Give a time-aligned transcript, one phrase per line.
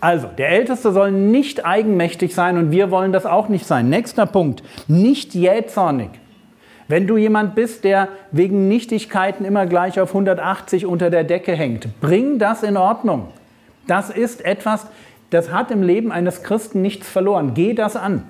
[0.00, 3.88] Also, der Älteste soll nicht eigenmächtig sein und wir wollen das auch nicht sein.
[3.88, 6.10] Nächster Punkt, nicht jähzornig.
[6.86, 12.00] Wenn du jemand bist, der wegen Nichtigkeiten immer gleich auf 180 unter der Decke hängt,
[12.00, 13.28] bring das in Ordnung.
[13.86, 14.86] Das ist etwas,
[15.30, 17.52] das hat im Leben eines Christen nichts verloren.
[17.54, 18.22] Geh das an.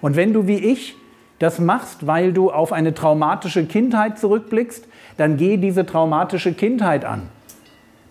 [0.00, 0.96] Und wenn du wie ich
[1.38, 4.86] das machst, weil du auf eine traumatische Kindheit zurückblickst,
[5.16, 7.28] dann geh diese traumatische Kindheit an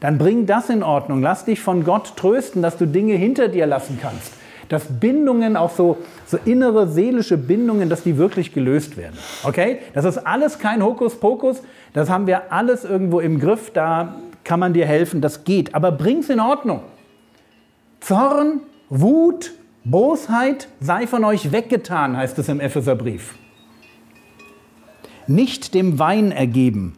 [0.01, 1.21] dann bring das in Ordnung.
[1.21, 4.33] Lass dich von Gott trösten, dass du Dinge hinter dir lassen kannst.
[4.67, 9.17] Dass Bindungen, auch so, so innere seelische Bindungen, dass die wirklich gelöst werden.
[9.43, 9.79] Okay?
[9.93, 11.61] Das ist alles kein Hokuspokus.
[11.93, 13.71] Das haben wir alles irgendwo im Griff.
[13.71, 15.21] Da kann man dir helfen.
[15.21, 15.75] Das geht.
[15.75, 16.81] Aber bring's in Ordnung.
[17.99, 19.51] Zorn, Wut,
[19.83, 23.35] Bosheit sei von euch weggetan, heißt es im Epheserbrief.
[25.27, 26.97] Nicht dem Wein ergeben,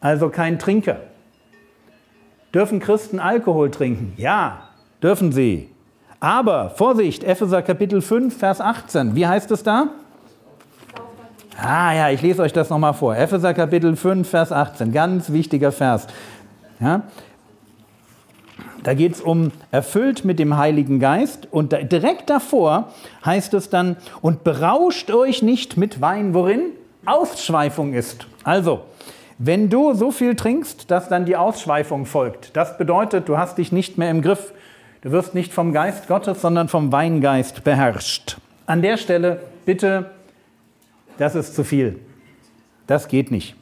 [0.00, 0.98] also kein Trinker.
[2.54, 4.12] Dürfen Christen Alkohol trinken?
[4.16, 4.68] Ja,
[5.02, 5.68] dürfen sie.
[6.20, 9.16] Aber Vorsicht, Epheser Kapitel 5, Vers 18.
[9.16, 9.88] Wie heißt es da?
[11.60, 13.16] Ah ja, ich lese euch das nochmal vor.
[13.16, 14.92] Epheser Kapitel 5, Vers 18.
[14.92, 16.06] Ganz wichtiger Vers.
[16.78, 17.02] Ja?
[18.84, 21.48] Da geht es um erfüllt mit dem Heiligen Geist.
[21.50, 22.92] Und da, direkt davor
[23.24, 26.70] heißt es dann, und berauscht euch nicht mit Wein, worin
[27.04, 28.26] Ausschweifung ist.
[28.44, 28.82] Also,
[29.38, 33.72] wenn du so viel trinkst, dass dann die Ausschweifung folgt, das bedeutet, du hast dich
[33.72, 34.52] nicht mehr im Griff.
[35.02, 38.38] Du wirst nicht vom Geist Gottes, sondern vom Weingeist beherrscht.
[38.66, 40.10] An der Stelle bitte,
[41.18, 41.98] das ist zu viel.
[42.86, 43.54] Das geht nicht.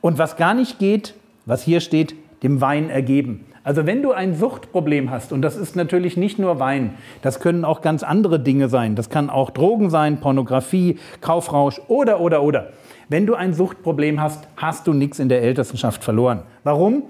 [0.00, 1.14] Und was gar nicht geht,
[1.44, 3.44] was hier steht, dem Wein ergeben.
[3.62, 7.66] Also wenn du ein Suchtproblem hast, und das ist natürlich nicht nur Wein, das können
[7.66, 8.96] auch ganz andere Dinge sein.
[8.96, 12.70] Das kann auch Drogen sein, Pornografie, Kaufrausch oder, oder, oder.
[13.10, 16.42] Wenn du ein Suchtproblem hast, hast du nichts in der Ältestenschaft verloren.
[16.64, 17.02] Warum?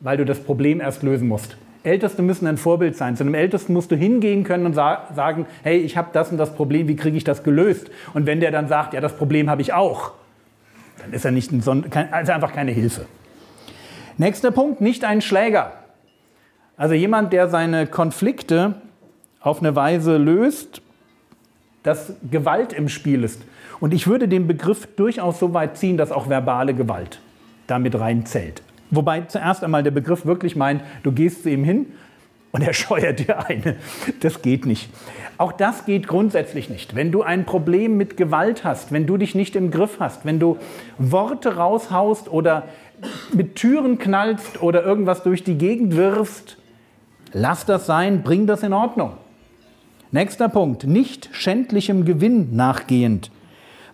[0.00, 1.56] Weil du das Problem erst lösen musst.
[1.84, 3.16] Älteste müssen ein Vorbild sein.
[3.16, 6.38] Zu einem Ältesten musst du hingehen können und sa sagen, hey, ich habe das und
[6.38, 7.90] das Problem, wie kriege ich das gelöst?
[8.14, 10.12] Und wenn der dann sagt, ja, das Problem habe ich auch,
[11.00, 13.06] dann ist er nicht ein Son also einfach keine Hilfe.
[14.16, 15.72] Nächster Punkt, nicht ein Schläger.
[16.76, 18.74] Also jemand, der seine Konflikte
[19.40, 20.82] auf eine Weise löst,
[21.82, 23.42] dass Gewalt im Spiel ist.
[23.80, 27.20] Und ich würde den Begriff durchaus so weit ziehen, dass auch verbale Gewalt
[27.66, 28.62] damit reinzählt.
[28.90, 31.86] Wobei zuerst einmal der Begriff wirklich meint, du gehst zu ihm hin
[32.52, 33.76] und er scheuert dir eine.
[34.20, 34.88] Das geht nicht.
[35.38, 36.94] Auch das geht grundsätzlich nicht.
[36.94, 40.38] Wenn du ein Problem mit Gewalt hast, wenn du dich nicht im Griff hast, wenn
[40.38, 40.58] du
[40.98, 42.68] Worte raushaust oder
[43.32, 46.58] mit Türen knallst oder irgendwas durch die Gegend wirfst,
[47.32, 49.14] lass das sein, bring das in Ordnung.
[50.10, 53.30] Nächster Punkt, nicht schändlichem Gewinn nachgehend.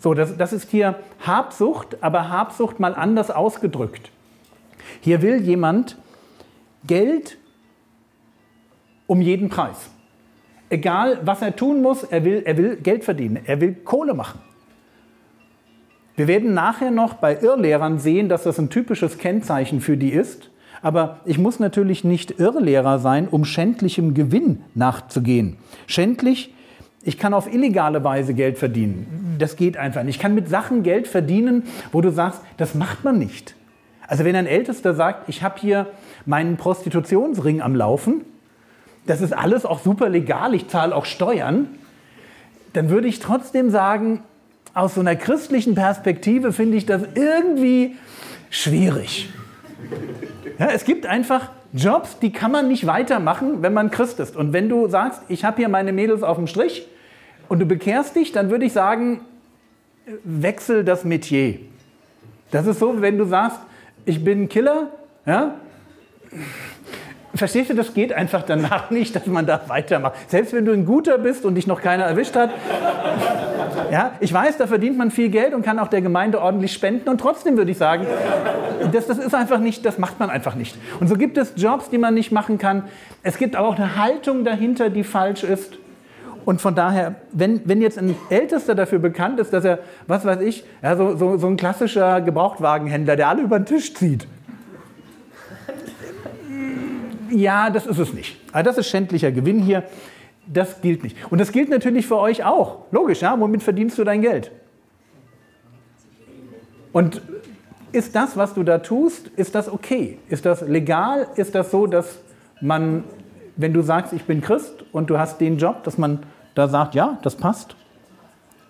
[0.00, 4.10] So, das, das ist hier Habsucht, aber Habsucht mal anders ausgedrückt.
[5.00, 5.96] Hier will jemand
[6.86, 7.38] Geld
[9.06, 9.90] um jeden Preis.
[10.70, 14.40] Egal, was er tun muss, er will, er will Geld verdienen, er will Kohle machen.
[16.16, 20.50] Wir werden nachher noch bei Irrlehrern sehen, dass das ein typisches Kennzeichen für die ist.
[20.82, 25.56] Aber ich muss natürlich nicht Irrlehrer sein, um schändlichem Gewinn nachzugehen.
[25.86, 26.52] Schändlich
[27.08, 29.36] ich kann auf illegale Weise Geld verdienen.
[29.38, 30.16] Das geht einfach nicht.
[30.16, 31.62] Ich kann mit Sachen Geld verdienen,
[31.92, 33.54] wo du sagst, das macht man nicht.
[34.06, 35.86] Also wenn ein Ältester sagt, ich habe hier
[36.26, 38.26] meinen Prostitutionsring am Laufen,
[39.06, 41.68] das ist alles auch super legal, ich zahle auch Steuern,
[42.72, 44.22] dann würde ich trotzdem sagen,
[44.74, 47.96] aus so einer christlichen Perspektive finde ich das irgendwie
[48.50, 49.30] schwierig.
[50.58, 54.36] Ja, es gibt einfach Jobs, die kann man nicht weitermachen, wenn man Christ ist.
[54.36, 56.86] Und wenn du sagst, ich habe hier meine Mädels auf dem Strich,
[57.48, 59.22] und du bekehrst dich, dann würde ich sagen,
[60.24, 61.58] wechsel das Metier.
[62.50, 63.58] Das ist so, wenn du sagst,
[64.04, 64.88] ich bin Killer,
[65.26, 65.54] ja?
[67.34, 70.14] Verstehst du, das geht einfach danach nicht, dass man da weitermacht.
[70.30, 72.50] Selbst wenn du ein Guter bist und dich noch keiner erwischt hat.
[73.90, 77.08] Ja, ich weiß, da verdient man viel Geld und kann auch der Gemeinde ordentlich spenden.
[77.08, 78.06] Und trotzdem würde ich sagen,
[78.92, 80.76] das, das ist einfach nicht, das macht man einfach nicht.
[81.00, 82.84] Und so gibt es Jobs, die man nicht machen kann.
[83.22, 85.78] Es gibt aber auch eine Haltung dahinter, die falsch ist.
[86.44, 90.40] Und von daher, wenn, wenn jetzt ein Ältester dafür bekannt ist, dass er, was weiß
[90.40, 94.26] ich, ja, so, so, so ein klassischer Gebrauchtwagenhändler, der alle über den Tisch zieht.
[97.30, 98.40] Ja, das ist es nicht.
[98.52, 99.82] Aber das ist schändlicher Gewinn hier.
[100.52, 101.16] Das gilt nicht.
[101.30, 102.78] Und das gilt natürlich für euch auch.
[102.90, 103.38] Logisch, ja?
[103.38, 104.50] Womit verdienst du dein Geld?
[106.92, 107.22] Und
[107.92, 110.18] ist das, was du da tust, ist das okay?
[110.28, 111.28] Ist das legal?
[111.36, 112.18] Ist das so, dass
[112.60, 113.04] man,
[113.56, 116.20] wenn du sagst, ich bin Christ und du hast den Job, dass man
[116.54, 117.76] da sagt, ja, das passt?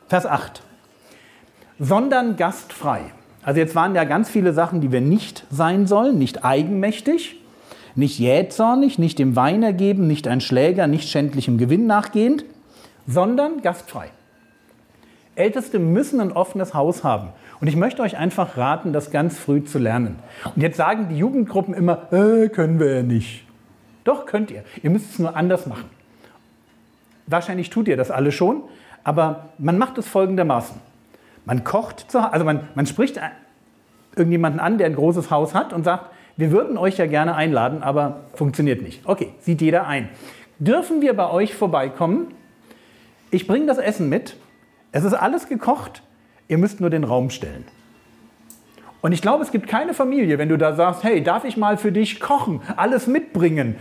[0.09, 0.63] Vers 8.
[1.79, 3.03] Sondern gastfrei.
[3.43, 7.41] Also jetzt waren ja ganz viele Sachen, die wir nicht sein sollen, nicht eigenmächtig,
[7.95, 12.45] nicht jähzornig, nicht dem Wein ergeben, nicht ein Schläger, nicht schändlichem Gewinn nachgehend,
[13.07, 14.11] sondern gastfrei.
[15.35, 17.29] Älteste müssen ein offenes Haus haben.
[17.61, 20.19] Und ich möchte euch einfach raten, das ganz früh zu lernen.
[20.55, 23.45] Und jetzt sagen die Jugendgruppen immer, äh, können wir ja nicht.
[24.05, 24.65] Doch, könnt ihr.
[24.83, 25.85] Ihr müsst es nur anders machen.
[27.27, 28.63] Wahrscheinlich tut ihr das alle schon,
[29.05, 30.77] aber man macht es folgendermaßen.
[31.45, 33.21] Man kocht, zu, also man, man spricht
[34.17, 37.83] irgendjemanden an, der ein großes Haus hat und sagt, wir würden euch ja gerne einladen,
[37.83, 39.03] aber funktioniert nicht.
[39.05, 40.09] Okay, sieht jeder ein.
[40.61, 42.29] Dürfen wir bei euch vorbeikommen?
[43.33, 44.37] Ich bringe das Essen mit.
[44.93, 46.03] Es ist alles gekocht.
[46.47, 47.65] Ihr müsst nur den Raum stellen.
[49.01, 51.77] Und ich glaube, es gibt keine Familie, wenn du da sagst, hey, darf ich mal
[51.77, 53.75] für dich kochen, alles mitbringen,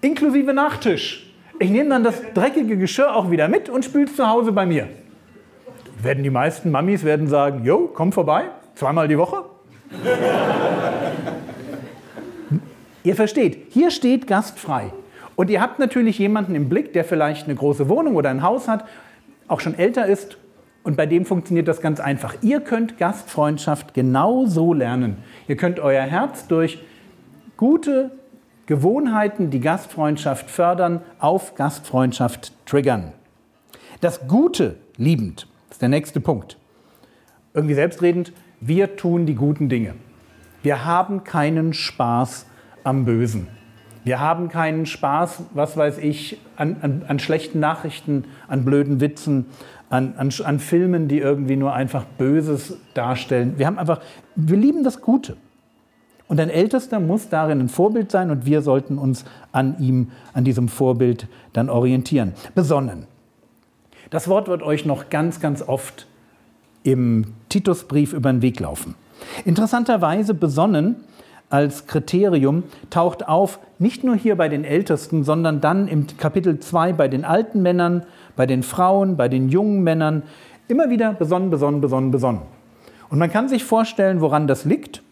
[0.00, 1.34] inklusive Nachtisch.
[1.58, 4.88] Ich nehme dann das dreckige Geschirr auch wieder mit und spül's zu Hause bei mir.
[6.02, 8.44] Werden die meisten Mamis werden sagen, jo, komm vorbei,
[8.74, 9.44] zweimal die Woche.
[13.04, 14.92] Ihr versteht, hier steht gastfrei.
[15.36, 18.66] Und ihr habt natürlich jemanden im Blick, der vielleicht eine große Wohnung oder ein Haus
[18.66, 18.84] hat,
[19.46, 20.36] auch schon älter ist
[20.84, 22.36] und bei dem funktioniert das ganz einfach.
[22.42, 25.16] Ihr könnt Gastfreundschaft genau so lernen.
[25.48, 26.78] Ihr könnt euer Herz durch
[27.56, 28.10] gute
[28.66, 33.12] Gewohnheiten, die Gastfreundschaft fördern, auf Gastfreundschaft triggern.
[34.02, 36.58] Das Gute liebend ist der nächste Punkt.
[37.54, 39.94] Irgendwie selbstredend, wir tun die guten Dinge.
[40.62, 42.46] Wir haben keinen Spaß
[42.84, 43.48] am Bösen.
[44.04, 49.46] Wir haben keinen Spaß, was weiß ich, an, an, an schlechten Nachrichten, an blöden Witzen,
[49.88, 53.54] an, an, an Filmen, die irgendwie nur einfach Böses darstellen.
[53.56, 54.00] Wir haben einfach,
[54.36, 55.36] wir lieben das Gute.
[56.26, 60.44] Und ein Ältester muss darin ein Vorbild sein und wir sollten uns an ihm, an
[60.44, 62.32] diesem Vorbild dann orientieren.
[62.54, 63.06] Besonnen.
[64.10, 66.06] Das Wort wird euch noch ganz, ganz oft
[66.82, 68.94] im Titusbrief über den Weg laufen.
[69.44, 70.96] Interessanterweise besonnen
[71.54, 76.94] als Kriterium taucht auf, nicht nur hier bei den Ältesten, sondern dann im Kapitel 2
[76.94, 78.02] bei den alten Männern,
[78.34, 80.24] bei den Frauen, bei den jungen Männern,
[80.66, 82.42] immer wieder besonnen, besonnen, besonnen, besonnen.
[83.08, 85.02] Und man kann sich vorstellen, woran das liegt.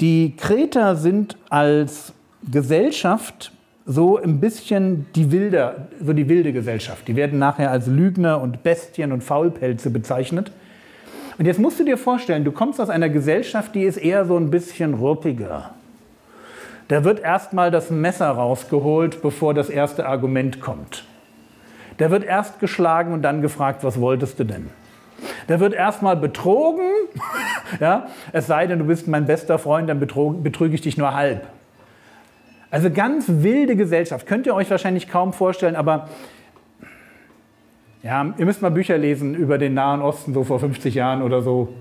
[0.00, 2.14] Die Kreter sind als
[2.50, 3.52] Gesellschaft
[3.84, 7.06] so ein bisschen die wilde, so die wilde Gesellschaft.
[7.08, 10.50] Die werden nachher als Lügner und Bestien und Faulpelze bezeichnet.
[11.38, 14.36] Und jetzt musst du dir vorstellen, du kommst aus einer Gesellschaft, die ist eher so
[14.36, 15.70] ein bisschen ruppiger.
[16.88, 21.04] Da wird erstmal das Messer rausgeholt, bevor das erste Argument kommt.
[21.98, 24.70] Der wird erst geschlagen und dann gefragt, was wolltest du denn?
[25.48, 26.90] Der wird erstmal betrogen,
[27.80, 28.08] ja?
[28.32, 31.46] es sei denn, du bist mein bester Freund, dann betrüge ich dich nur halb.
[32.70, 36.08] Also ganz wilde Gesellschaft, könnt ihr euch wahrscheinlich kaum vorstellen, aber
[38.02, 41.42] ja, ihr müsst mal Bücher lesen über den Nahen Osten, so vor 50 Jahren oder
[41.42, 41.74] so.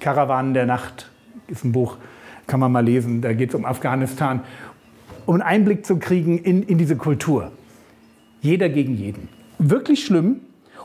[0.00, 1.10] Karawanen der Nacht
[1.48, 1.96] ist ein Buch,
[2.46, 4.40] kann man mal lesen, da geht es um Afghanistan,
[5.26, 7.52] um einen Einblick zu kriegen in, in diese Kultur.
[8.40, 9.28] Jeder gegen jeden.
[9.58, 10.40] Wirklich schlimm.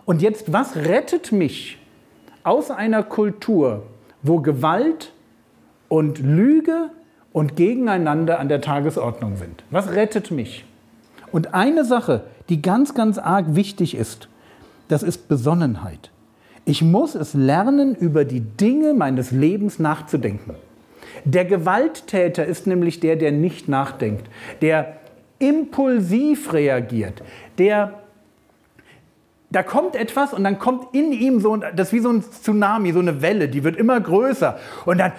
[0.06, 1.78] Und jetzt, was rettet mich
[2.44, 3.84] aus einer Kultur,
[4.24, 5.14] wo Gewalt
[5.90, 6.90] und Lüge
[7.34, 9.64] und Gegeneinander an der Tagesordnung sind?
[9.70, 10.66] Was rettet mich?
[11.32, 14.28] Und eine Sache, die ganz, ganz arg wichtig ist,
[14.88, 16.12] das ist Besonnenheit.
[16.66, 20.56] Ich muss es lernen, über die Dinge meines Lebens nachzudenken.
[21.26, 24.28] Der Gewalttäter ist nämlich der, der nicht nachdenkt,
[24.62, 24.98] der
[25.40, 27.24] impulsiv reagiert,
[27.58, 27.94] der
[29.52, 32.94] da kommt etwas und dann kommt in ihm so, das ist wie so ein Tsunami,
[32.94, 34.58] so eine Welle, die wird immer größer.
[34.86, 35.12] Und dann,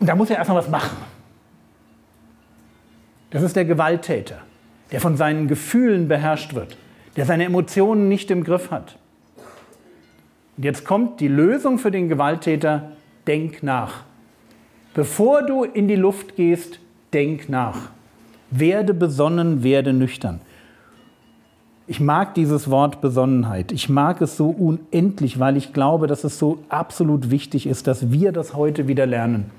[0.00, 0.96] da muss er erstmal was machen.
[3.30, 4.38] Das ist der Gewalttäter,
[4.92, 6.76] der von seinen Gefühlen beherrscht wird,
[7.16, 8.96] der seine Emotionen nicht im Griff hat.
[10.56, 12.92] Und jetzt kommt die Lösung für den Gewalttäter,
[13.26, 14.02] denk nach.
[14.94, 16.80] Bevor du in die Luft gehst,
[17.12, 17.90] denk nach.
[18.50, 20.40] Werde besonnen, werde nüchtern.
[21.86, 23.72] Ich mag dieses Wort Besonnenheit.
[23.72, 28.10] Ich mag es so unendlich, weil ich glaube, dass es so absolut wichtig ist, dass
[28.10, 29.50] wir das heute wieder lernen.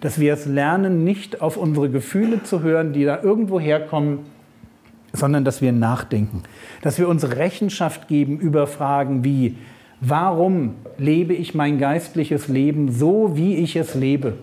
[0.00, 4.20] Dass wir es lernen, nicht auf unsere Gefühle zu hören, die da irgendwo herkommen,
[5.12, 6.42] sondern dass wir nachdenken.
[6.82, 9.56] Dass wir uns Rechenschaft geben über Fragen wie,
[10.00, 14.34] warum lebe ich mein geistliches Leben so, wie ich es lebe?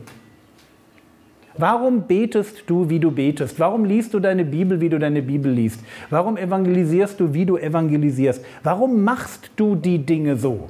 [1.57, 3.59] Warum betest du, wie du betest?
[3.59, 5.79] Warum liest du deine Bibel, wie du deine Bibel liest?
[6.09, 8.43] Warum evangelisierst du, wie du evangelisierst?
[8.63, 10.69] Warum machst du die Dinge so?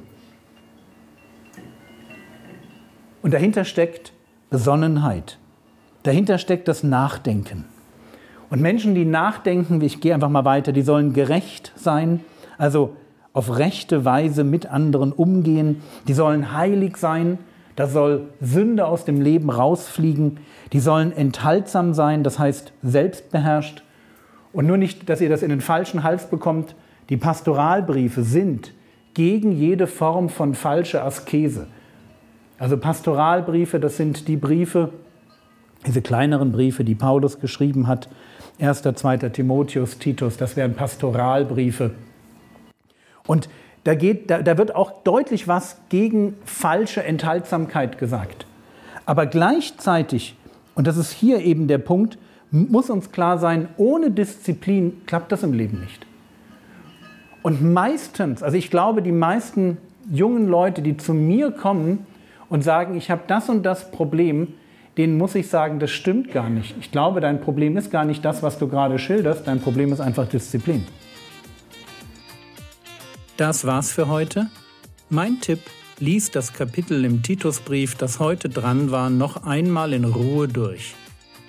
[3.23, 4.13] Und dahinter steckt
[4.49, 5.37] Besonnenheit.
[6.03, 7.65] Dahinter steckt das Nachdenken.
[8.49, 12.21] Und Menschen, die nachdenken, ich gehe einfach mal weiter, die sollen gerecht sein,
[12.57, 12.95] also
[13.33, 15.81] auf rechte Weise mit anderen umgehen.
[16.07, 17.39] Die sollen heilig sein,
[17.75, 20.37] da soll Sünde aus dem Leben rausfliegen.
[20.71, 23.83] Die sollen enthaltsam sein, das heißt selbstbeherrscht.
[24.53, 26.75] Und nur nicht, dass ihr das in den falschen Hals bekommt.
[27.09, 28.73] Die Pastoralbriefe sind
[29.13, 31.67] gegen jede Form von falscher Askese.
[32.57, 34.89] Also Pastoralbriefe, das sind die Briefe,
[35.85, 38.07] diese kleineren Briefe, die Paulus geschrieben hat.
[38.59, 39.17] 1., 2.
[39.29, 41.91] Timotheus, Titus, das wären Pastoralbriefe.
[43.27, 43.49] Und
[43.83, 48.47] da, geht, da, da wird auch deutlich was gegen falsche Enthaltsamkeit gesagt.
[49.05, 50.35] Aber gleichzeitig,
[50.73, 52.17] und das ist hier eben der Punkt,
[52.51, 56.05] muss uns klar sein, ohne Disziplin klappt das im Leben nicht.
[57.43, 59.77] Und meistens, also ich glaube, die meisten
[60.09, 62.05] jungen Leute, die zu mir kommen
[62.49, 64.53] und sagen, ich habe das und das Problem,
[64.97, 66.75] denen muss ich sagen, das stimmt gar nicht.
[66.79, 69.99] Ich glaube, dein Problem ist gar nicht das, was du gerade schilderst, dein Problem ist
[69.99, 70.85] einfach Disziplin.
[73.37, 74.47] Das war's für heute.
[75.09, 75.59] Mein Tipp,
[75.99, 80.95] lies das Kapitel im Titusbrief, das heute dran war, noch einmal in Ruhe durch.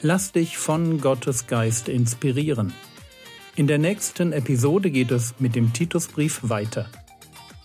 [0.02, 2.72] Lass dich von Gottes Geist inspirieren.
[3.54, 6.86] In der nächsten Episode geht es mit dem Titusbrief weiter.